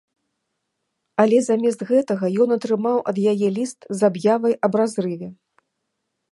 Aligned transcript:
Але 1.23 1.37
замест 1.49 1.81
гэтага 1.91 2.25
ён 2.45 2.49
атрымаў 2.57 2.97
ад 3.13 3.17
яе 3.35 3.49
ліст 3.61 3.79
з 4.01 4.11
аб'явай 4.11 4.53
аб 4.69 4.73
разрыве. 4.85 5.27